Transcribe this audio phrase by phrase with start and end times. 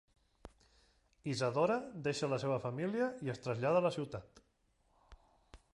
[1.33, 1.75] Isadora
[2.07, 4.45] deixa la seva família i es trasllada a la ciutat.